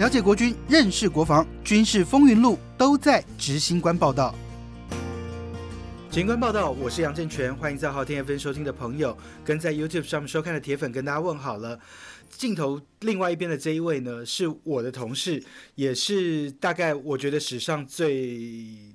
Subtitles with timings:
[0.00, 4.34] 了解国军，认识国防，军事风云录都在执行官报道。
[6.10, 11.78] 执行官报道，我是杨正全，欢迎在好天 FM 收听的朋友，跟在 YouTube 上面收看的铁粉跟大家问好了。
[12.30, 15.44] 镜头另外一边的这一位呢，是我的同事，
[15.74, 18.94] 也是大概我觉得史上最。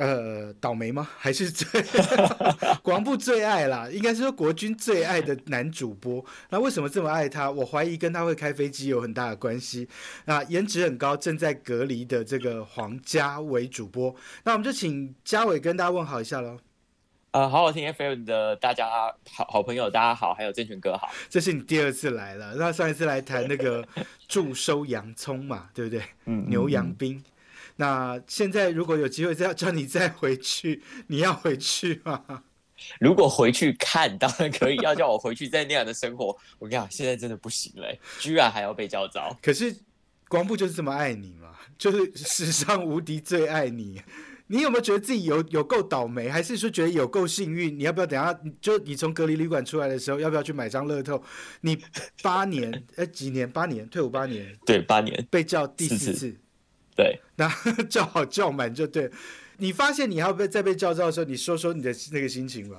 [0.00, 1.06] 呃，倒霉吗？
[1.18, 1.66] 还是最
[2.82, 3.86] 国防部最爱啦？
[3.92, 6.24] 应该是说国军最爱的男主播。
[6.48, 7.50] 那为什么这么爱他？
[7.50, 9.86] 我怀疑跟他会开飞机有很大的关系。
[10.24, 14.14] 那，颜值很高，正在隔离的这个黄家伟主播。
[14.44, 16.58] 那我们就请嘉伟跟大家问好一下喽。
[17.32, 18.88] 呃，好好听 FM 的大家
[19.30, 21.10] 好好朋友，大家好，还有郑权哥好。
[21.28, 22.54] 这是你第二次来了。
[22.56, 23.86] 那上一次来谈那个
[24.26, 26.02] 驻收洋葱嘛，对不对？
[26.24, 27.22] 嗯，牛羊兵。
[27.80, 32.42] 那现在如果有机会再叫你再回去，你要回去吗？
[32.98, 36.26] 如果回去看当然可以，要叫我回去在那样的生活，
[36.58, 39.34] 我跟你讲，现在真的不行嘞，居然还要被叫招。
[39.40, 39.74] 可是
[40.28, 44.02] 光部就是这么爱你嘛，就是史上无敌最爱你。
[44.48, 47.78] 你有没有觉得自己有有够倒霉，还是说觉得有够幸运？
[47.78, 51.22] 你要不要等下就你从隔离旅馆出来的时候，要不要去买张乐透？
[51.62, 51.78] 你
[52.20, 53.50] 八年呃几年？
[53.50, 54.54] 八年退伍八年？
[54.66, 56.36] 对，八年被叫第四次。
[57.00, 57.48] 对，那
[57.88, 59.10] 叫好叫满就对。
[59.56, 62.76] 你发现你要被再被叫召的时候，你说说你的那个心情吧。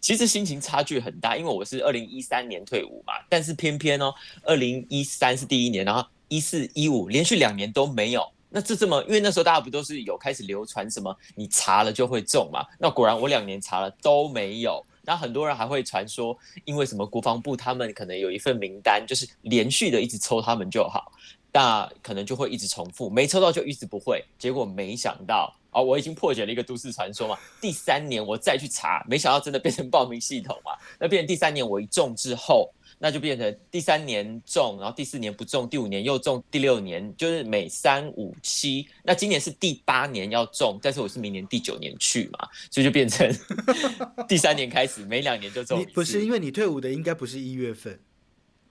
[0.00, 8.24] 其实心情差距很大，因为我是二零一三年退伍嘛，但是偏偏哦，二零一三是第一年，然后一四一五连续两年都没有。
[8.50, 12.64] 那这这么，因为那时候大家不都是有开始流传什么你查了就会中嘛？
[12.78, 14.84] 那果然我两年查了都没有。
[15.02, 21.12] 那很多人还会传说，因为什么国防部他们可能有一份名单，就是连续的一直抽他们就好。
[21.54, 24.24] 那可能就会一直重复，没抽到就一直不会。
[24.36, 27.38] 结果没想到啊，我已经破解了一个都市传说嘛。
[27.60, 30.72] 第三年我再去查，没想到真的变成报名系统嘛。
[30.98, 38.88] 那变成第三年我一中之后，那就变成第三年中，然后第四年不中，第五年又中，第六年就是每三五七。
[39.04, 43.32] 那今年是第八年要中，但是我是明年第九年去嘛，所以就变成
[44.28, 45.86] 第三年开始每两年就中。
[45.94, 47.96] 不是因为你退伍的应该不是一月份。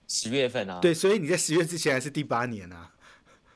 [0.08, 2.92] 十月份啊，对，所以你在十月之前还是第八年啊。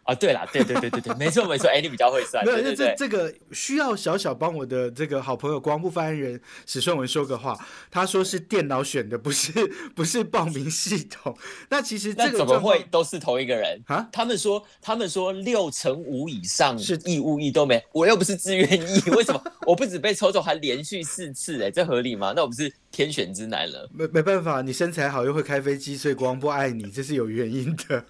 [0.08, 2.42] 啊，对啦，对对对对对，没错没错，哎，你比较会算。
[2.42, 7.54] 没有，这这个需要小小帮我的这个好朋友光部发言人史顺文说个话，
[7.90, 9.52] 他说是电脑选的，不是
[9.94, 11.36] 不是报名系统。
[11.68, 14.08] 那其实这个怎么会都是同一个人啊？
[14.10, 21.62] 他们说他们说六成五以上是义务役都没，我又不是自愿役，为什么 我不止被抽中，还连续四次？
[21.62, 22.32] 哎，这合理吗？
[22.34, 23.86] 那我不是天选之男了？
[23.92, 28.04] 没没办法，你身材好又会开飞机，所以光不爱你，这是有原因的。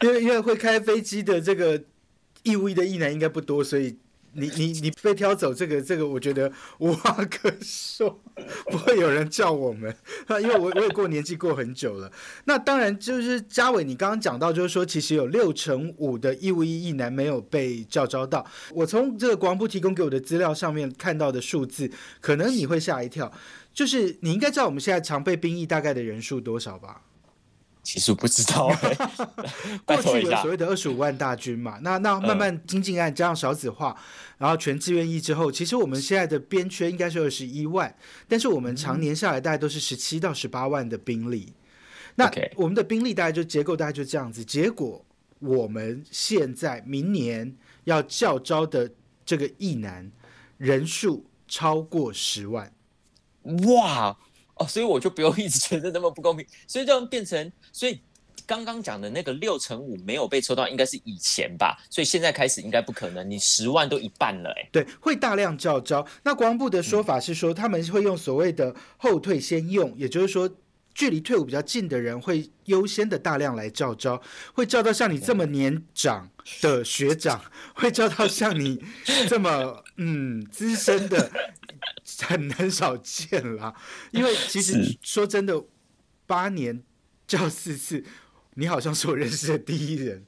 [0.02, 1.82] 因为因为会开飞机的这个
[2.42, 3.96] 义务役的役男应该不多，所以
[4.32, 8.20] 你你你被挑走，这个这个我觉得无话可说，
[8.70, 9.92] 不会有人叫我们。
[10.40, 12.12] 因为我我也过年纪过很久了。
[12.44, 18.46] 那当然就是嘉伟，你刚刚讲到就是说，其实有六成五的义务役役男没有被叫招到。
[18.72, 23.32] 我从这个国防部提供给我的资料上面看到的数字，可能你会吓一跳。
[23.74, 27.02] 就是你应该知道我们现在常备兵役大概的人数多少吧？
[27.88, 28.68] 其实不知道，
[29.86, 33.96] 过去有所谓的二十五万大军嘛，那那慢慢精进案加上少子化，
[34.36, 37.96] 然后全自愿役之后，其实我们现在的编缺应该是二十一万，
[38.28, 41.54] 但是我们常年下来大概都是十七到十八万的兵力，
[42.16, 45.02] 那我们的兵力大概就结构大概就这样子，结果
[45.38, 48.90] 我们现在明年要校招的
[49.24, 50.12] 这个役男
[50.58, 52.70] 人数超过十万，
[53.44, 54.14] 哇！
[54.60, 58.00] 哦，所以我就不用一直觉得那么不公平，所以这样变成，所以
[58.44, 66.04] 刚刚讲的那个六乘五没有被抽到，应该是以前吧，所以现在开始应该不可能，你十万都一半了，哎，对，会大量叫招。
[66.24, 70.50] 那国防部的说法是说，他们会用所谓的后退先用，也就是说，
[70.92, 74.20] 距离退伍比较近的人会优先的大量来叫招，
[74.52, 76.28] 会叫到像你这么年长
[76.60, 77.40] 的学长，
[77.76, 78.82] 会叫到像你
[79.28, 81.30] 这么嗯资深的。
[82.20, 83.74] 很很少见啦，
[84.10, 85.62] 因为其实说真的，
[86.26, 86.82] 八年
[87.28, 88.02] 叫四次，
[88.54, 90.24] 你好像是我认识的第一人。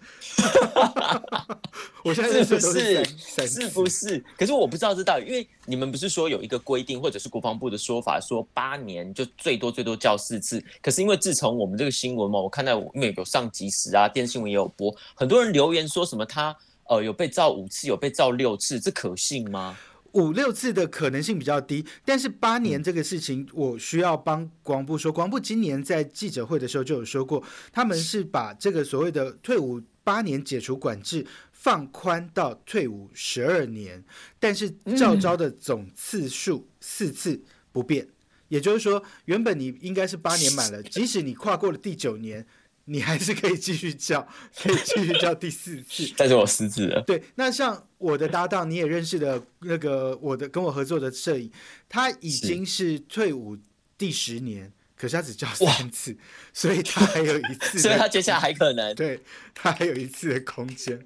[2.04, 3.04] 我现在认识都是
[3.48, 4.22] 是不是？
[4.38, 10.62] 可是我不知道这道理，因为你们不是说有一个规定，或者是国防部的说法，说八年就最多最多叫四次。
[10.82, 16.54] 可是因为自从我们这个新闻嘛，我看到因为有上即时啊，电视新闻也有播，很多人留言说什么他
[16.88, 19.76] 呃有被照五次，有被照六次，这可信吗？
[20.12, 25.12] 五六次的可能性比较低，但是八年这个事情，我需要帮国防部说。
[25.12, 27.42] 国防部今年在记者会的时候就有说过，
[27.72, 34.04] 他们是把这个所谓的退伍八年解除管制放宽到退伍十二年，
[34.38, 37.42] 但是照招的总次数四次
[37.72, 38.08] 不变。
[38.48, 42.44] 也就是说，原本你应该是八年满了， 即使你跨过了第九年，
[42.86, 46.12] 你还是可以继续叫，可以继续叫第四次。
[46.16, 47.02] 但是我失智了。
[47.06, 51.50] 对，那像我的搭档，你也认识的那个我的跟我合作的摄影，
[51.88, 53.56] 他已经是退伍
[53.96, 56.16] 第十年，可是他只叫三次，
[56.52, 59.20] 所以他还有一次， 所以他接下来还可能，对
[59.54, 61.00] 他还有一次的空间。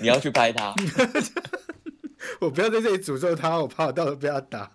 [0.00, 0.74] 你要去拍他。
[2.40, 4.70] 我不要在这里诅咒他，我怕我到时候被他打。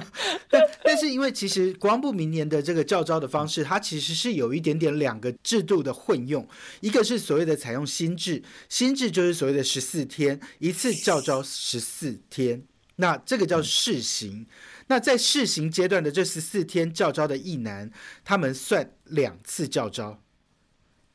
[0.50, 6.46] 但但是因为其实国防部明年的这个教招的方式，它其实是有一点点两个制度的混用，
[6.80, 12.62] 一个是所谓的采用新制，新制就是所谓的十四天一次教招十四天，
[12.96, 14.46] 那这个叫试行。
[14.88, 17.90] 那在试行阶段的这十四天教招的役男，
[18.24, 20.22] 他们算两次教招。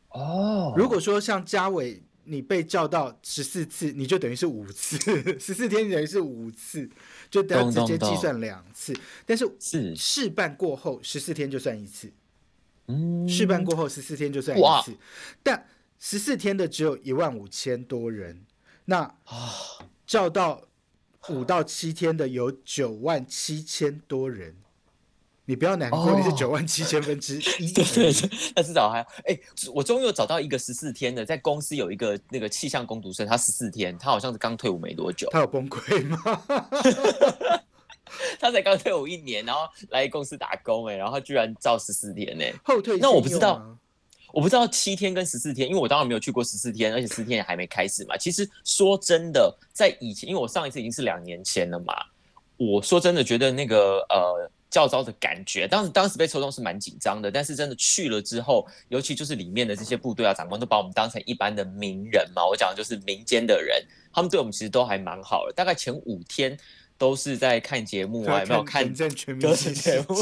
[0.10, 2.04] 哦，如果说像嘉伟。
[2.26, 4.98] 你被叫到十四次，你就等于是五次，
[5.40, 6.90] 十四天等于是五次，
[7.30, 8.94] 就等下直接计算两次。
[9.26, 12.12] 但是是试办过后十四天就算一次，
[12.88, 14.96] 嗯，试办过后十四天就算一次。
[15.42, 15.68] 但
[16.00, 18.46] 十四天的只有一万五千多人，
[18.86, 19.54] 那啊，
[20.06, 20.68] 叫到
[21.30, 24.56] 五到七天的有九万七千多人。
[25.46, 27.70] 你不要难过，你是九万七千分之一。
[27.74, 29.38] 对 对对，那至少还哎，
[29.74, 35.28] 我终于有找到一个十四天的，在公司有一个那个气象工读生，他十四天，他好像是刚退伍没多久。
[35.32, 36.18] 他有崩溃吗？
[38.40, 42.46] 他才刚退伍一年，然后来公司打工，哎，然后居然照十四天呢？
[42.64, 42.98] 后退？
[43.00, 43.78] 那我不知道，
[44.32, 48.16] 我不知道七天跟十四天，因为我当然没有去过十四天，而且十四天也还没开始嘛。
[48.16, 51.94] 其实说真的，在以前，因为我上一次已经是两年前了嘛，
[52.56, 54.50] 我说真的觉得那个呃。
[54.74, 62.44] 较招的感觉，当时当时被抽中是蛮紧张的，但是真的去了之后，尤其就是里面的这些部队啊、长官都把我们当成一般的名人嘛。
[62.44, 65.54] 我讲的就是民间的人，他们对我们其实都还蛮好的。
[65.54, 66.58] 大概前五天
[66.98, 70.16] 都是在看节目啊，有没有看全民节目？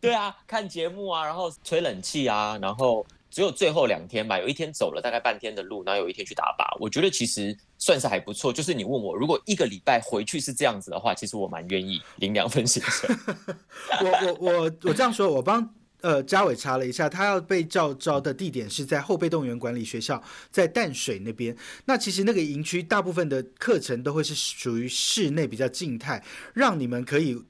[0.00, 3.06] 对啊，看节目啊，然后吹冷气啊，然后。
[3.32, 6.78] 只有最后两天吧，有一天走了大概半天的路，然后有一天去打靶。
[6.78, 8.52] 我觉得其实算是还不错。
[8.52, 13.08] 就是你问我，如果一个礼拜回去是这样子的话，其实我蛮愿意领两份薪水。
[14.04, 21.56] 我我我我这样说，我帮呃嘉伟查了一下，他要被召招的地点是在后备动员管理学校，在淡水那边。
[21.86, 27.42] 那其实那个营区大部分的课程都会是属于室内比较静态，让你们可以。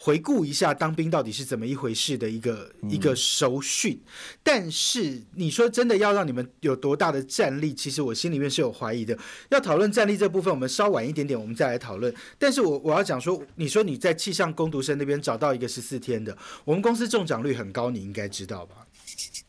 [0.00, 4.00] 回顾一下当兵到底是怎么一回事的一个一个熟训，
[4.42, 9.18] 但是你说真的要让你们有多大的战力，其实我心里面是有怀疑的。
[9.50, 12.14] 要讨论战力这部分，我们稍晚一点点，我们再来讨论。
[12.38, 18.86] 但是我我要讲说，你说你在气象攻读生那边找到一个十四天的，我们公司中奖率很高，你应该知道吧？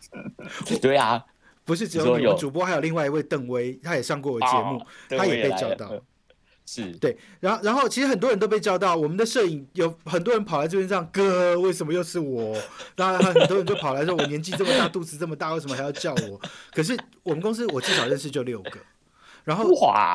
[0.82, 1.24] 对啊，
[1.64, 5.94] 不是只有你们主播，还有另外一位邓威，他也上过我节目，他也被找到。
[6.72, 12.56] 是对，然后然后其实很多人都被叫到，我们的摄影有很多人跑来这边这样，哥为什么又是我？
[12.96, 16.40] 然后很多人就跑来说，我年纪这么大，肚子这么大，为什么还要叫我？
[16.72, 18.80] 可是我们公司我至少认识就六个，
[19.46, 19.66] 然后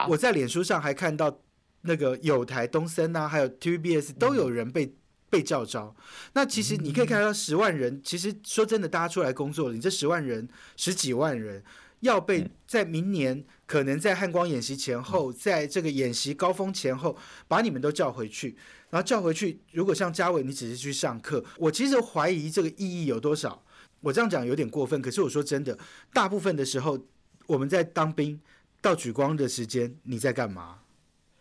[0.08, 1.40] 我在脸书上还看到
[1.80, 4.94] 那个有台东森啊，还有 TVBS 都有人被
[5.28, 5.96] 被叫招。
[6.34, 11.64] 那其实你可以看到十万人，其实说真的，大家出来工作了，你这十万人十几万人。
[12.04, 17.16] 要被在明年可能在汉光演习前后，在这个演习高峰前后，
[17.48, 18.54] 把你们都叫回去，
[18.90, 19.58] 然后叫回去。
[19.72, 23.64] 如果像嘉伟，你只是去上课，我其实怀疑这个意义有多少。
[24.00, 25.78] 我这样讲有点过分，可是我说真的，
[26.12, 26.98] 大部分的时候
[27.46, 28.38] 我们在当兵
[28.82, 30.80] 到举光的时间，你在干嘛？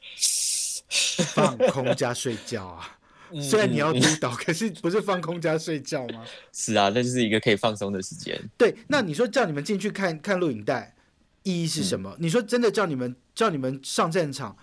[1.36, 3.00] 放空加睡觉啊。
[3.42, 6.24] 虽然你要督导，可是不是放空加睡觉吗？
[6.54, 8.40] 是啊，那就是一个可以放松的时间。
[8.58, 10.96] 对，那你说叫你们进去看看录影带，
[11.44, 12.16] 意义是什么？
[12.20, 14.58] 你说真的叫你们叫你们上战场，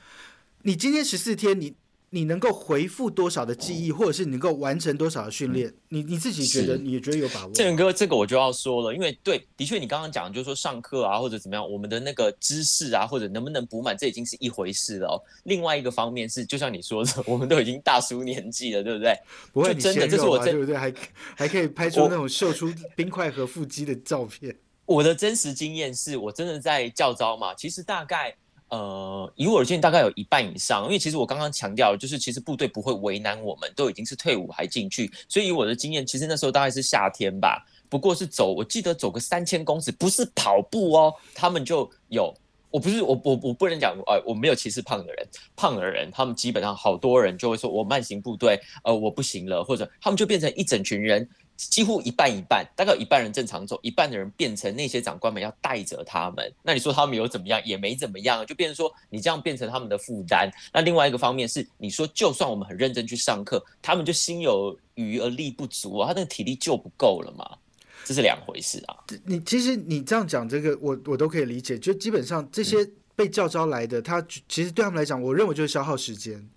[0.63, 1.75] 你今天十四天你。
[2.13, 5.73] 你能够回复多少的记忆，或者是你能够完成多少的训练？
[5.91, 7.53] 你你自己觉得，你觉得有把握？
[7.53, 15.07] 建仁哥，这个我就要说了，因为对，的确你刚刚讲，就是说上课啊，或者怎么样，我们的那个知识啊，或者能不能补满，这已经是一回事了。
[15.07, 19.17] 哦另外一个方面是，就像你说的，我们都已经大叔年纪了，对不对？
[19.53, 20.77] 不会，真的，这是我对不对？
[20.77, 20.93] 还
[21.37, 24.57] 还可以拍出那种秀出冰块和腹肌的照片。
[24.85, 28.35] 我的真实经验是我真的在教招嘛，其实大概。
[28.71, 42.33] 呃，以我的经验，大概有一半以上，因为其实我刚刚强调，就是其实部队不会为难我们，都已经是退伍还进去，所以以我的经验，其实那时候大概是夏天吧，不过是走，我记得走个三千公尺，不是跑步哦，他们就有，
[42.71, 51.29] 我不是我我我不能讲，呃，我没有歧视胖的人，胖的人，他们基本上好多人就会说我慢行部队，呃，我不行了，或者他们就变成一整群人。
[51.69, 56.51] 几乎一半一半，大概有一半人正常走，一半的人变成那些长官们要带着他们。
[56.63, 57.61] 那你说他们有怎么样？
[57.65, 60.51] 也没怎么样，就变成说你这样变成他们的负担。
[60.73, 67.59] 那另外一个方面是，你说就算我们很认真去上课，他们就心有余而力不足啊，他那个体力就不够了嘛。
[68.05, 68.97] 这是两回事啊。
[69.27, 71.79] 你其实你这样讲这个，我我都可以理解。
[71.79, 76.49] 就基本上这些被叫招来的，他其实对他们来讲，我认为就是消耗时间。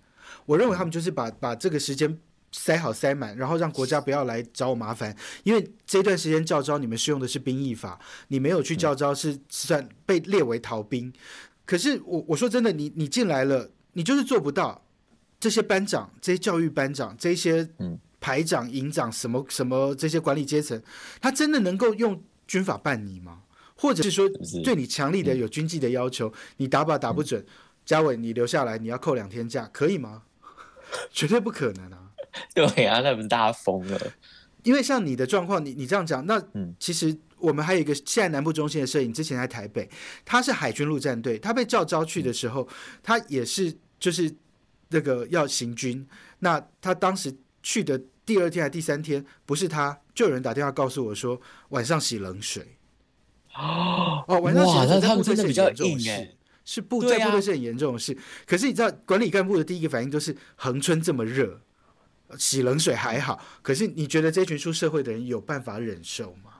[0.46, 2.18] 我认为他们就是把把这个时间
[2.56, 5.14] 塞好塞满，然后让国家不要来找我麻烦。
[5.42, 11.12] 因为这段时间教招，你们是用的是兵役法，你没有去教招是算被列为逃兵。
[11.66, 14.82] 可是我我说真的，你你进来了，你就是做不到。
[15.40, 17.68] 这些班长、这些教育班长、这些
[18.18, 20.80] 排长、营长，什么什么这些管理阶层，
[21.20, 23.42] 他真的能够用军法办你吗？
[23.76, 24.26] 或者是说
[24.62, 27.44] 对你强力的有军纪的要求，你打靶打不准，
[27.84, 30.22] 嘉伟你留下来，你要扣两天假，可以吗？
[31.10, 32.03] 绝对不可能啊！
[32.54, 34.00] 对啊，那不是大家疯了？
[34.62, 36.42] 因为像你的状况，你你这样讲，那
[36.78, 39.88] 其实我们还有一个现在南部中心的摄影，之前在台北，
[40.24, 42.68] 他是海军陆战队，他被叫招去的时候，
[43.02, 44.34] 他也是就是。
[44.90, 46.06] 那个要行军，
[46.38, 52.76] 那他当时去的第二天还第三天，不是他，就有人打电话告诉我说晚上洗冷水。
[53.56, 56.30] 哦 哦，晚上洗冷水，他们真的比较硬哎，
[56.64, 58.16] 是部在部队是很严重的事。
[58.46, 61.60] 可是你知道，管理干部的第一个反应都是恒春这么热，
[62.38, 63.40] 洗冷水还好。
[63.62, 66.50] 可是你觉得这群出社会的人有办法忍受吗？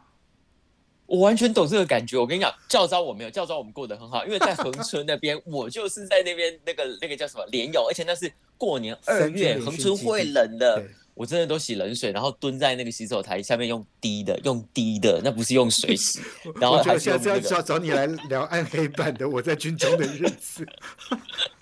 [1.07, 2.17] 我完全懂这个感觉。
[2.17, 16.21] 我跟你讲，教招我没有教招，我们过得很好，因为在恒春那边， 我就是在那边那个那个叫什么连友，而且那是过年二月，恒春会冷的，我真的都洗冷水，然后蹲在那个洗手台下面用滴的，用滴的，那不是用水洗。
[16.59, 20.67] 然后下次要找找你来聊暗黑版的我在军中的日子，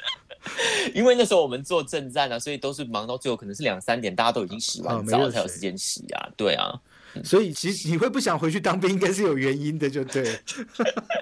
[0.94, 6.80] 因为那时候我们做正战啊，所以都是忙到最后可能是两三点，大家都已经洗完澡才有时间洗啊，对啊。
[7.22, 10.40] 所以其实你会不想回去当兵，应该是有原因的，就对。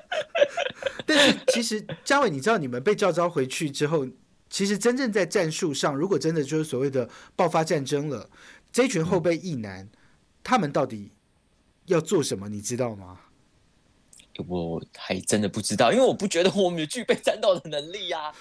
[1.04, 4.06] 但是其实嘉伟，你知道你们被召召回去之后，
[4.48, 8.30] 其实真正在战术上，如果真的就是所谓的爆发战争了，
[8.70, 9.88] 这群后备役男，
[10.44, 11.10] 他们到底
[11.86, 12.48] 要做什么？
[12.48, 13.18] 你知道吗？
[14.46, 18.32] 我还真的不知道，因为我不觉得我们有具备战斗的能力呀。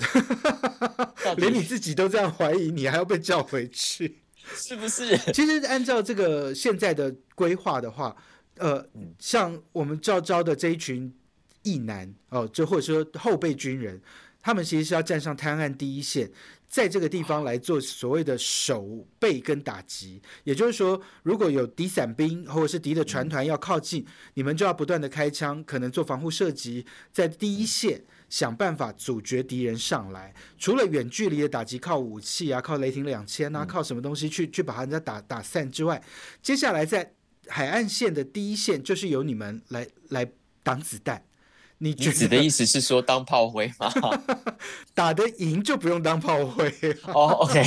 [1.36, 4.18] 连你自己都这样怀疑，你还要被叫回去？
[4.54, 5.16] 是不是？
[5.32, 8.16] 其实按照这个现在的规划的话，
[8.56, 8.84] 呃，
[9.18, 11.14] 像我们召招的这一群
[11.62, 14.00] 役男哦，就或者说后备军人，
[14.40, 16.30] 他们其实是要站上滩岸第一线，
[16.68, 20.20] 在这个地方来做所谓的守备跟打击。
[20.44, 24.04] 也就是说，如果有敌伞兵或者是敌的船团要靠近，
[24.34, 28.02] 你们就要不断的开枪，可能做防护射击，在第一线。
[28.30, 36.00] 想办法阻绝敌人上来，除了远距离的打击，靠武器啊，靠雷霆两千啊，靠什么东西去去把人家打打散之外，
[36.40, 37.12] 接下来在
[37.48, 40.30] 海岸线的第一线就是由你们来来
[40.62, 41.22] 挡子弹。
[41.78, 43.90] 你指的意思是说当炮灰吗？
[44.94, 46.72] 打得赢就不用当炮灰
[47.12, 47.30] 哦。
[47.40, 47.64] OK，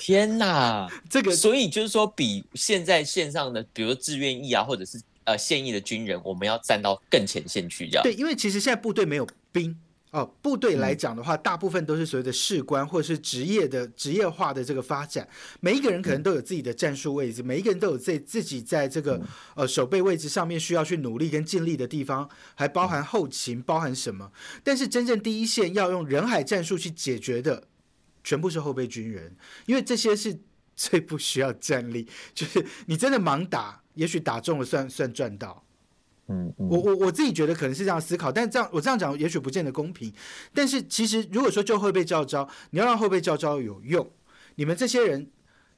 [0.00, 5.00] 天哪， 这个所以就是说，比现在线上的，比如志愿役啊，或者是。
[5.24, 8.02] 呃，现役的军人，我们要站到更前线去，这样。
[8.02, 9.76] 对，因为其实现在部队没有兵
[10.10, 15.28] 哦，部队来讲的话，大部分都是所谓的士官或者是职业的职业化的这个发展。
[15.58, 19.20] 每一个人可能都有自己的战术位置，每一个人都有自自己在这个
[19.56, 24.30] 呃守备位置上面需要去努力跟尽力的地方，还包含后勤，包含什么？
[24.62, 27.66] 但是真正第一线要用人海战术去解决的，
[28.22, 29.34] 全部是后备军人，
[29.66, 30.38] 因为这些是
[30.76, 33.80] 最不需要战力，就是你真的盲打。
[33.94, 35.64] 也许打中了算算赚到，
[36.26, 40.12] 嗯，我我我自己觉得可能是这样思考，但这样我这样讲也许不见得公平。
[40.52, 44.10] 但是其实如果说就会被叫招，你要让后备叫招有用，
[44.56, 45.30] 你们这些人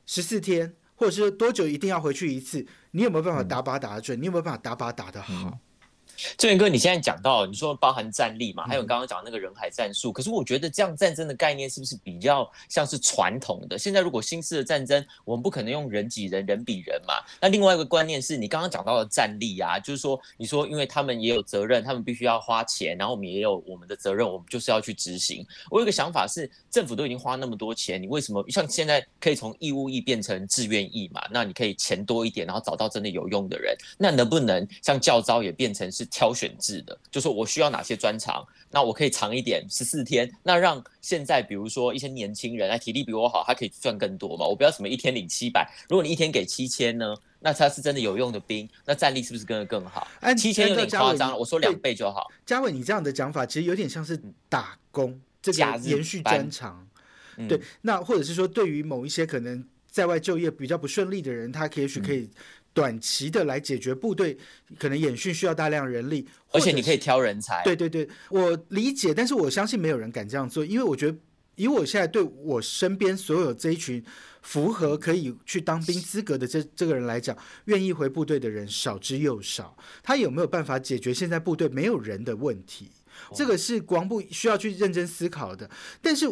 [0.06, 4.18] 十四天或者是多久一定要回去一次，你有没有办法打靶打得准？
[4.18, 5.58] 你有没有办法打靶打得好？
[6.38, 13.78] 志远哥，你现在讲到你说包含战力嘛，还有刚刚讲那个人海战术，可是我觉得这样战争的概念是不是比较像是传统的？
[13.78, 17.14] 现在如果新式的战争，我们不可能用人挤人、人比人嘛。
[17.40, 25.46] 那另外一个观念是你刚刚讲到的战力啊，就是说你说因为他们也有责任，他们必须要花钱，然后我们也有我们的责任，我们就是要去执行。
[25.70, 31.22] 我有个想法是，政府都已经花那么多钱，你为什么像现在可以从义务役变成志愿役嘛？
[31.30, 36.05] 那你可以钱多一点，然后找到真的有用的人，那能不能像教招也变成是？
[36.06, 44.46] 挑选制的，就说我需要哪些专长，那我可以长一点，十四天，那让现在比如说一些年轻人，哎，体力比我好，他可以赚更多嘛？
[44.46, 50.06] 我不要什么一天领七百，如果你一天给七千呢，那他是真的有用的兵，那战力是不是跟得更好？
[50.20, 52.30] 哎七千有点夸张了，我说两倍就好。
[52.44, 56.86] 嘉伟，你这样的讲法其实有点像是打工，这个延续专长。
[57.48, 62.30] 对，那或者是说，对于某一些可能在外就业比较不顺利的人，他也许可以。
[62.76, 64.36] 短期的来解决部队
[64.78, 67.62] 可能演训需要大量人力，而且你可以挑人才。
[67.64, 71.16] 对对对，我理解，但是我相信没有人敢这样做，因为我觉得
[71.54, 74.04] 以我现在对我身边所有这一群
[74.42, 79.74] 符合可以去当兵资格的这这个人来讲，愿意回部队的人少之又少。
[80.02, 82.90] 他有没有办法解决现在部队没有人的问题？
[83.34, 85.70] 这个是国防部需要去认真思考的。
[86.02, 86.26] 但是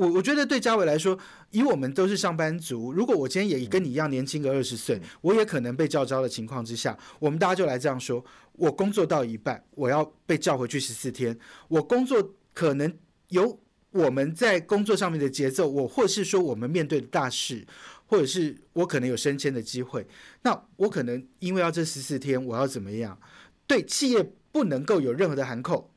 [0.00, 1.18] 我我觉得对嘉伟来说，
[1.50, 11.38] 以我们都是上班族，如果我今天也跟你一样年轻个二十岁，我也可能被叫招的情况之下，我们大家就来这样说：我工作到一半，我要被叫回去十四天，
[11.68, 12.96] 我工作可能
[13.28, 13.60] 有。
[13.92, 17.66] 我们在工作上面的节奏，我或是说我们面对的大事，
[18.06, 20.06] 或者是我可能有升迁的机会，
[20.42, 23.18] 那我可能因为要这十四天，我要怎么样？
[23.66, 25.89] 对企业不能够有任何的含扣，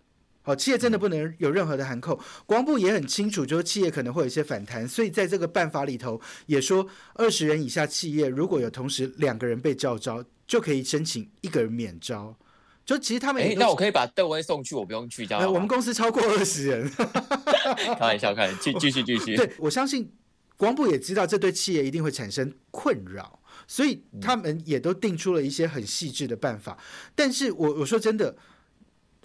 [0.43, 2.15] 好，企业真的不能有任何的含扣。
[2.45, 6.85] 国防部也很清楚，就是企业可能会有一些反弹，所以在这个办法里头也说，
[7.15, 12.37] 二十人以下企业如果有同时两个人被叫招，就可以申请一个人免招。
[12.85, 15.53] 就其实他们，哎，那我可以把邓威送去，我不用去，这样。
[15.53, 16.91] 我们公司超过二十人，
[17.97, 19.37] 开玩笑，开，继继续继续。
[19.37, 20.11] 对，我相信
[20.57, 26.77] 光部也知道这对企业一定会产生困扰，所以他们也都定出了一些很细致的办法。
[27.15, 28.35] 但是我我说真的，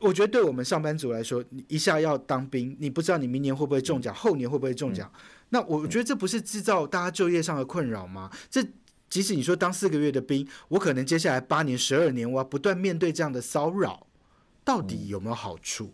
[0.01, 5.11] 我觉得对我们上班族来说，你一下要当兵，你不知道你明年会不会中奖，后年会不会中奖，
[5.49, 8.31] 那我觉得这不是制造大家就业上的困扰吗？
[8.51, 8.65] 这。
[9.11, 14.07] 即使你说当四个月的兵，我可能接下来八年、十二年，我要不断面对这样的骚扰，
[14.63, 15.91] 到底有没有好处？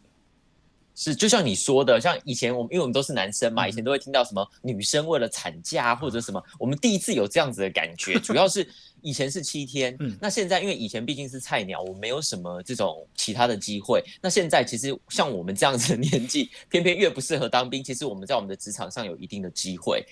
[0.97, 8.67] 是，就像你说的，像以前我们，因为我们都是男生嘛，以前都会听到什么女生为了产假或者什么，我们第一次有这样子的感觉， 主要是。
[9.05, 14.03] 以前是七天，嗯，那现在因为以前毕竟是菜鸟，我没有什么这种其他的机会。
[14.23, 17.85] 那现在其实像我们这样子的年纪，偏偏越不适合当兵。
[17.85, 20.03] 其实我们在我们的职场上有一定的机会。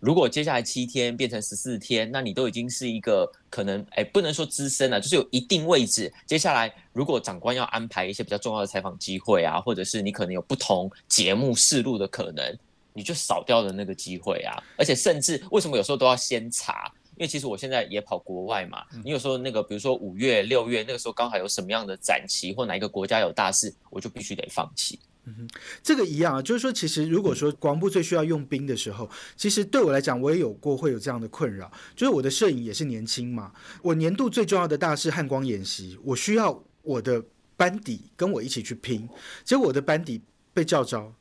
[0.00, 6.12] 如果接下来七天变成十四天，那你都已经是一个可能，哎，不能说资深了，就是有一定位置。
[6.26, 12.58] 接下来如果长官要安排一些比较重要的采访机会啊，或者是你可能有不同节目试录的可能，
[12.92, 14.62] 你就少掉了那个机会啊。
[14.76, 16.92] 而且甚至为什么有时候都要先查？
[17.22, 24.98] 因为其实我现在也跑国外嘛，你有时候那个，比如说五月、六月那个时候刚好有什么样的展期，或哪一个国家有大事，我就必须得放弃。
[25.26, 25.48] 嗯哼，
[25.84, 37.24] 这个一样啊，就是说，其实如果说国防部最需要用兵的时候，其实对我来讲，我也有过会有这样的困扰，就是我的摄影也是年轻嘛，我年度最重要的大事汉光演习，我需要我的
[37.56, 39.08] 班底跟我一起去拼，
[39.44, 40.20] 结果我的班底
[40.52, 41.14] 被叫招。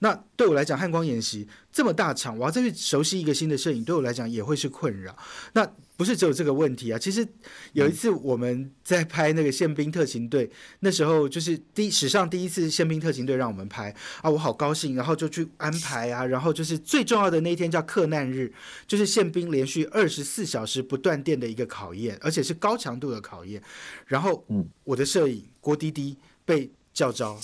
[0.00, 5.16] 那对我来讲，汉光演习这么大场，我要再去熟悉一个新的摄影，对我来讲也会是困扰。
[5.54, 7.26] 那不是只有这个问题啊，其实
[7.72, 10.48] 有一次我们在拍那个宪兵特勤队，
[10.80, 18.52] 那时候就是第史上第一次宪兵特勤队让我们拍啊，我好高兴，然后就去安排啊，然后就是最重要的那一天叫克难日，
[18.86, 23.60] 就是宪兵连续二十四小时不断电的一个考验，而且是高强度的考验。
[24.06, 27.36] 然后，嗯，我的摄影郭滴滴被叫招，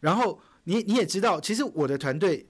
[0.00, 0.40] 然后。
[0.64, 2.46] 你你也知道，其实我的团队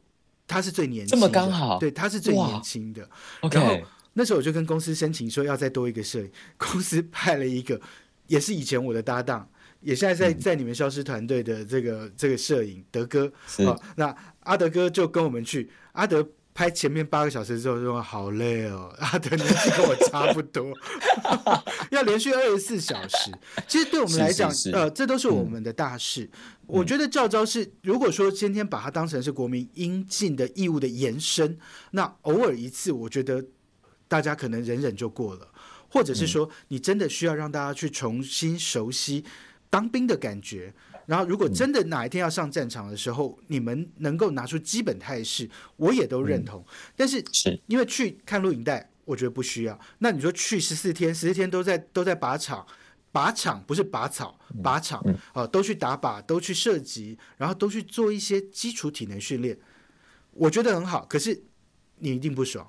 [0.46, 3.08] 他是最年轻，这么刚好，对，他是最年轻的。
[3.50, 3.78] 然后
[4.12, 7.80] 那时候我就跟公司申请说要再多一个摄影，公司派了一个
[8.26, 9.48] 也是以前我的搭档，
[9.80, 13.32] 也现在在在你们消失团队的这个这个摄影德哥
[13.66, 16.28] 啊，那阿德哥就跟我们去阿德。
[16.54, 20.70] 拍前面八个小时之后就说好累哦， 他的年纪跟我差不多，
[21.90, 23.32] 要连续二十四小时。
[23.66, 26.28] 其实对我们来讲，呃，这都是我们的大事。
[26.66, 31.58] 我觉得教招是，如果说今天把它当成是国民应尽的义务的延伸，
[31.92, 33.44] 那偶尔一次，我觉得
[34.06, 35.48] 大家可能忍忍就过了。
[35.88, 39.24] 或者是说，你真的需要让大家去重新熟悉
[39.68, 40.72] 当兵的感觉。
[41.06, 46.64] 然后，如果真的哪一天要上战场的时候，你们能够拿出基本态势，我也都认同。
[46.96, 49.78] 但是，是因为去看录影带，我觉得不需要。
[49.98, 52.66] 那你说去十四天，十四天都在都在靶场，
[53.12, 59.58] 靶场不是拔草，靶场啊，都去打靶，都去射击，然后都去做一些基础体能训练，
[60.32, 61.04] 我觉得很好。
[61.06, 61.42] 可是
[61.98, 62.66] 你一定不爽。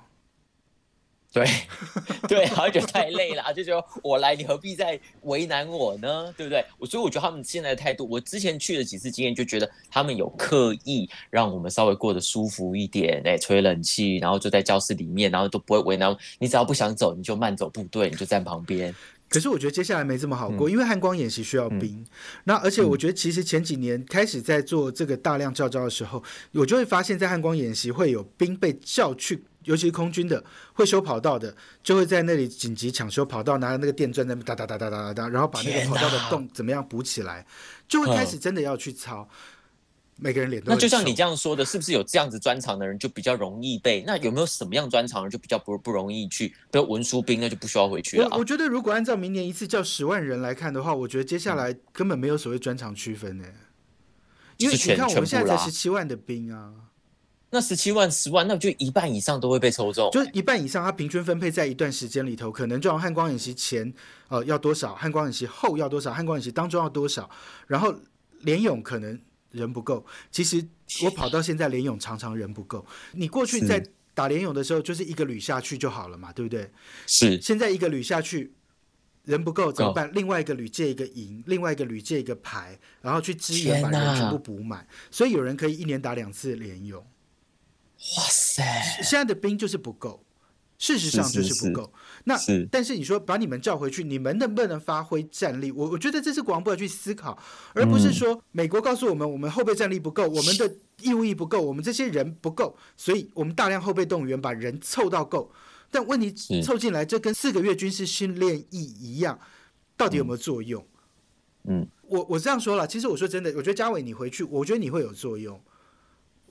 [1.34, 1.48] 对，
[2.30, 6.32] 对，好像觉得太累了，就说我来，你何必再为难我呢？
[6.38, 6.63] 对不对？
[6.78, 16.48] 我所以我觉得他们现在的态度，我之前去了几次经验，就觉得他们有刻意让我们稍微过得舒服一点，哎，吹冷气，然后就在教室里面，然后都不会为难你。
[16.48, 18.93] 只要不想走，你就慢走部队，你就站旁边。
[19.28, 22.06] 可是我觉得接下来没这么好过，因为汉光演习需要兵。
[22.43, 29.46] 那而且我觉得，其实前几年开始在做这个大量教招的时候，我就会发现，在汉光演习会有兵被叫去。
[29.65, 37.45] 尤其是空军的会修跑道的，就会在那里紧急抢修跑道，拿那个电钻在那哒哒哒哒哒哒，然后把那个跑道的洞怎么样补起来，
[37.88, 39.28] 就会开始真的要去操。
[40.15, 44.04] 每个人脸都那就像你这样说的，是不是有这样子专长的人就比较容易被？
[44.06, 46.49] 那有没有什么样专长人就比较不不容易去？
[46.71, 48.28] 比如文书兵，那就不需要回去了。
[48.30, 53.45] 我我觉得如果按照明年一次叫十万人来看的话，我觉得接下来根本没有所谓专长区分呢。
[54.58, 56.71] 因为你看我们现在才十七万的兵啊。
[57.53, 63.93] 那十七万、十万，那就一半以上都会被抽中，就是一半以上，它平均分配在一段时间里头，可能就汉光演习前，
[64.27, 67.29] 呃，要多少；汉光演习后要多少；汉光演习当中要多少。
[67.67, 67.93] 然后
[68.41, 69.19] 联勇可能
[69.51, 70.67] 人不够，其实
[71.03, 72.83] 我跑到现在联勇常常人不够。
[73.11, 73.85] 你过去在
[74.15, 76.71] 打联勇的时候，就是一个旅下去就好了嘛，对不对？
[77.05, 77.39] 是。
[77.39, 78.51] 现在一个旅下去
[79.25, 80.09] 人不够怎么办？
[80.15, 84.87] 另外一个旅借一个营，另外一个旅借一个牌，然后去支援把人全部补满。
[85.11, 87.05] 所以有人可以一年打两次联勇。
[88.17, 88.63] 哇塞！
[89.01, 90.23] 现在的兵就是不够，
[90.77, 91.91] 事实上就是不够。
[92.25, 92.37] 那
[92.69, 95.71] 但是你说把你们叫回去，你们能不能发挥战力？
[95.71, 97.37] 我我觉得这是国防部要去思考，
[97.73, 105.51] 而不是说美国告诉我们，我们后备战力不够，我们的义务役不够，我们这些人不够，所以我们大量后备动员把人凑到够。
[105.89, 109.39] 但问题凑进来，这跟四个月军事训练役一样，
[109.95, 110.85] 到底有没有作用？
[111.65, 115.61] 嗯，我我这样说了，其实我说真的，我觉得嘉伟你回去，我觉得你会有作用。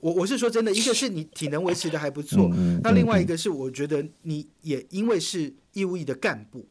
[0.03, 2.49] 我我是说真的，一个是你体能维持的还不错，
[2.83, 6.67] 那另外一个是我觉得你也因为是义务役的干部，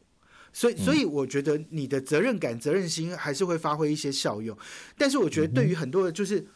[0.52, 4.54] 所以所以我觉得你的责任感、责任心还是会发挥一些效用。
[4.98, 6.46] 但是我觉得对于很多的，就是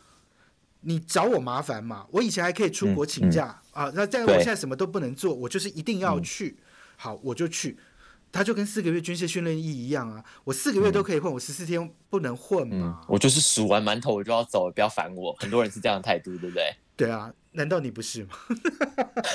[0.82, 6.58] 你找我麻烦嘛，我以前还可以出国请假啊，那在我现在什么都不能做，我就是一定要去，
[6.96, 7.78] 好我就去。
[8.36, 13.00] 他就跟四个月军事训练役一样啊，我四个月都可以混，我十四天不能混嘛。
[13.08, 15.32] 我就是数完馒头我就要走了，不要烦我。
[15.38, 16.70] 很多人是这样的态度，对不对？
[16.94, 18.30] 对啊，难道你不是吗？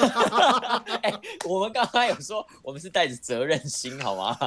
[1.01, 1.11] 哎，
[1.45, 4.37] 我们刚刚有说我们是带着责任心，好吗？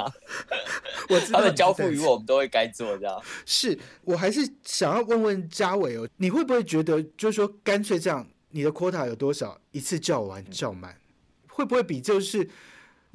[1.10, 3.20] 我他们交付于我们都会该做这样。
[3.44, 10.96] 是我还是想要问问嘉伟哦，你会不会觉得就是说干脆这样，你的 quota 有多少，一次叫完叫满，
[11.48, 12.48] 会不会比就是？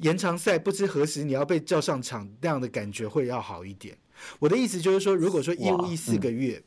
[0.00, 3.96] 延长赛不知何时你要被叫上场，那样的感觉会要好一点。
[4.38, 6.62] 我的意思就是说，如果说义务役四个月，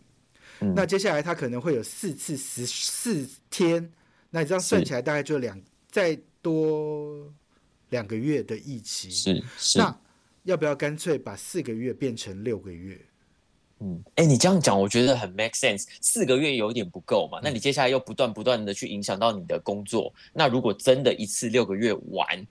[0.60, 3.92] 那接下来他可能会有四次十四天，
[4.30, 7.32] 那你这样算起来大概就两再多
[7.90, 9.12] 两个月的疫期。
[9.12, 9.80] 是是。
[9.80, 9.96] 那
[10.44, 13.00] 要不要干脆把四个月变成六个月？
[13.80, 15.86] 嗯，哎，你这样讲我觉得很 make sense。
[16.02, 17.40] 四个月有点不够嘛？
[17.44, 22.48] 那你接下来又不断不断的去影响到你的工作，那如果真的一次六个月完？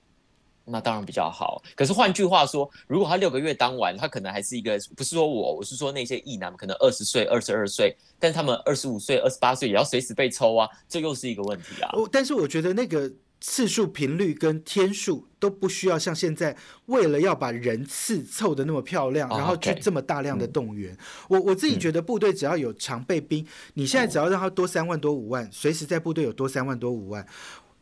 [0.73, 11.91] 那当然比较好，可是换句话说，如果他六个月当完，他可能还是一个，不是说我，我是说那些异男可能二十岁、二十二岁，但是他们二十五岁、二十八岁也要随时被抽啊，这又是一个问题啊。
[11.93, 16.57] 哦，但是我觉得那个次数、频率跟天数都不需要像现在
[16.87, 20.97] 为了要把人次凑的那么漂亮，然后去这么大量的动员。
[21.29, 27.27] 我我自己觉得部队只要有常备兵，你现在只要让他多三万多五万，随时在部队有多三万多五万。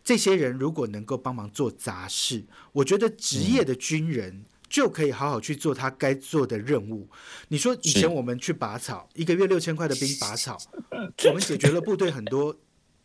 [0.03, 7.09] 这些人如果能够帮忙做杂事，我觉得职业的军人就可以好好去做他该做的任务。
[7.49, 10.57] 你说以前我们去拔草，一个月六千块的兵拔草，
[11.29, 12.57] 我们解决了部队很多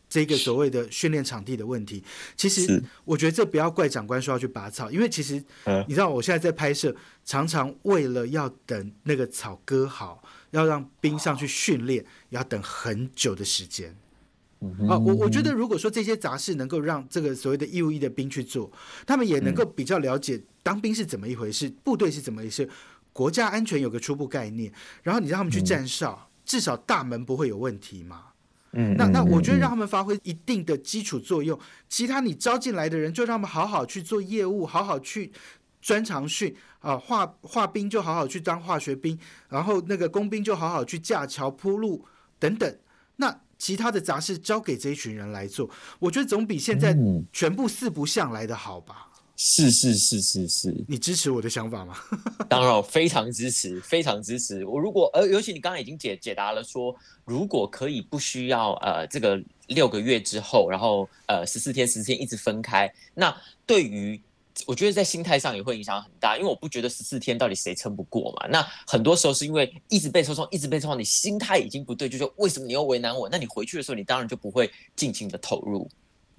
[0.08, 2.02] 这个所谓的训练场地的问题。
[2.36, 5.42] 其实我觉得这不要怪长官说要去拔草，因为其实
[5.86, 13.96] 你知道我现在在拍摄，常常为了要等那个草割好，要让兵上去训练，要等很久的时间。
[14.88, 18.72] 啊，我我觉得如果说这些杂事能够让这个所谓的义务役的兵去做，
[19.06, 22.68] 他们也能够比较了解当兵是怎么一回事，部队是怎么一回事，
[23.12, 28.22] 国家安全有个初步概念，然后你让他们去站哨，至少大门不会有问题嘛。
[28.72, 31.58] 嗯，那那我觉得让他们发挥一定的基础作用，
[31.90, 35.30] 其他你招进来的人就让他们好好去做业务，好好去
[35.82, 39.18] 专长训啊，化化兵就好好去当化学兵，
[39.50, 42.06] 然后那个工兵就好好去架桥铺路
[42.38, 42.78] 等等，
[43.16, 43.38] 那。
[43.58, 46.96] 其他的杂事交给这一群人来做，我觉得总比现在
[47.32, 49.08] 全部四不像来的好吧？
[49.36, 51.94] 是是是是是，你支持我的想法吗？
[52.48, 54.64] 当然，我非常支持，非常支持。
[54.64, 64.20] 我如果呃，尤其你刚刚已经解解答了，说如果可以不需要呃这个六个月之后，然后呃十四天十四天一直分开，那对于。
[64.64, 68.46] 我觉得在心态上也会影响很大，因为我不觉得十四天到底谁撑不过嘛。
[68.48, 73.28] 那很多时候是因为一直被抽中，一直被抽中，你心态已经不对，就说为什么你又为难我？
[73.28, 75.88] 那你回去的时候，你当然就不会尽情的投入。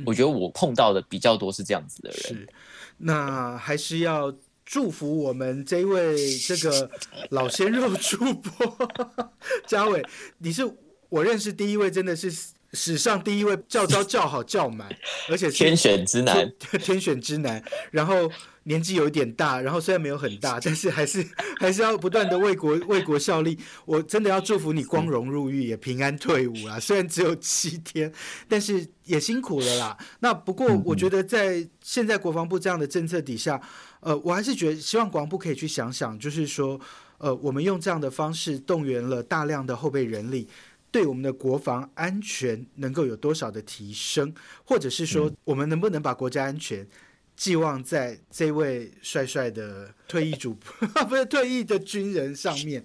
[0.05, 2.19] 我觉得我碰到的比较多是这样子的人。
[2.19, 2.49] 是，
[2.97, 4.33] 那还是要
[4.65, 6.89] 祝福我们这位 这个
[7.29, 8.89] 老鲜肉主播
[9.67, 10.03] 嘉伟，
[10.39, 10.63] 你是
[11.09, 12.33] 我认识第一位真的是。
[12.73, 14.89] 史上第一位叫招叫好叫满，
[15.29, 16.51] 而且天选之男，
[16.81, 17.63] 天选之男。
[17.91, 18.29] 然后
[18.63, 21.25] 年纪有一点大，然后虽然没有很大， 但是还是
[21.59, 23.57] 还是要不断的为国为国效力。
[23.85, 26.77] 我真的要祝福你光荣入狱，也平安退伍啊！
[26.77, 28.11] 虽然只有七天，
[28.49, 29.97] 但是也辛苦了啦。
[30.19, 33.61] 那不过我觉得在现在国防部这样的政策底下，
[34.01, 36.77] 呃，我还是觉得希望国防部可以去想想，就是说，
[37.17, 40.49] 呃，我们用这样的方式动员了大量的后备人力。
[40.97, 44.33] 对我们的国防安全能够有多少的提升，
[44.65, 46.87] 或者是说我们能不能把国家安全
[47.35, 52.83] 寄望在这位帅帅的退役主播 不是退役的军人上面？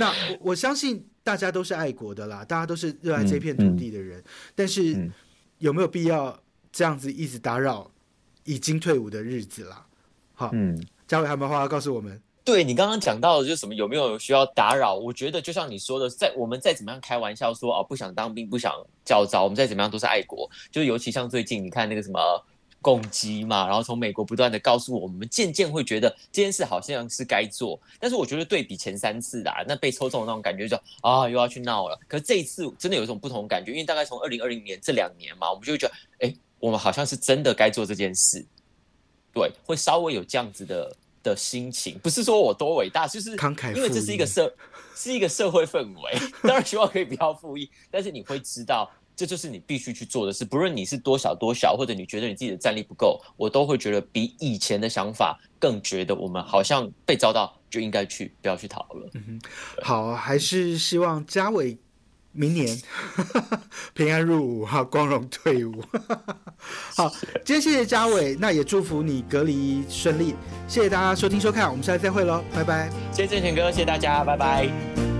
[0.00, 4.20] 那我我相信大家都是爱国的啦，大家都是热爱这片土地的人，
[4.56, 5.08] 但是
[5.58, 6.36] 有没有必要
[6.72, 7.88] 这样子一直打扰
[8.42, 9.86] 已经退伍的日子啦？
[10.34, 12.20] 好，嗯，嘉伟还有没有话要告诉我们？
[12.44, 14.96] 对你刚刚讲到的，就是什么有没有需要打扰？
[14.96, 18.74] 我觉得就像你说的，在我们再怎么样开玩笑说哦，不想当兵，不想
[19.04, 20.50] 教招，我们再怎么样都是爱国。
[20.70, 22.20] 就是尤其像最近你看那个什么
[22.80, 27.80] 攻击嘛，然后从美国不断的告诉我们，渐渐会觉得这件事好像是该做。
[28.00, 31.96] 但是我觉得对比前三次的那被抽中的那种感觉，就啊又要去闹了。
[32.08, 35.94] 可是这一次真的有一种不同感觉，因为大概从二零二零年这两年嘛，我们就会觉得，
[36.26, 38.44] 哎，我们好像是真的该做这件事。
[39.32, 40.92] 对，会稍微有这样子的。
[41.22, 43.30] 的心情不是说我多伟大，就是
[43.74, 44.52] 因为这是一个社，
[44.96, 46.18] 是一个社会氛围。
[46.42, 50.44] 当然希望可以不要复议，但是你会知道，这就是你必须去做的事。
[50.44, 59.10] 不论你是多少多小，或者你觉得你自己的战力不够，我都会觉得比以前的想法更觉得我们好像被遭到就应该去，不要去逃了。
[59.14, 59.40] 嗯
[59.82, 61.76] 好，还是希望嘉伟。
[62.32, 62.80] 明年
[63.94, 65.82] 平安入伍哈，光荣退伍。
[66.96, 67.10] 好，
[67.44, 70.34] 今天谢谢嘉伟，那也祝福你隔离顺利。
[70.66, 72.90] 谢谢大家收听收看，我们下次再会喽，拜拜。
[73.12, 75.11] 谢谢正田哥，谢谢大家，拜拜。